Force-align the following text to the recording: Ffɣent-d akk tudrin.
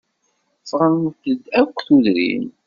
Ffɣent-d 0.61 1.43
akk 1.61 1.77
tudrin. 1.87 2.45